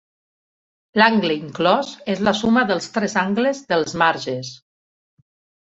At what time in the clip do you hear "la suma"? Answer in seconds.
2.29-2.65